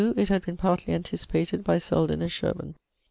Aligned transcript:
It 0.17 0.29
had 0.29 0.43
been 0.43 0.57
partly 0.57 0.95
anticipated 0.95 1.63
by 1.63 1.77
Selden 1.77 2.23
and 2.23 2.31
Sherburne. 2.31 2.73